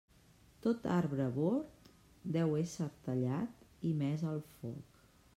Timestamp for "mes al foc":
3.99-4.99